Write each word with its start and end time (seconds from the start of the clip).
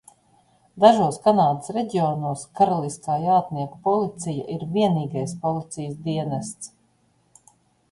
Dažos 0.83 1.19
Kanādas 1.27 1.69
reģionos 1.75 2.45
Karaliskā 2.61 3.19
jātnieku 3.27 3.79
policija 3.89 4.49
ir 4.57 4.67
vienīgais 4.81 5.37
policijas 5.47 6.03
dienests. 6.11 6.75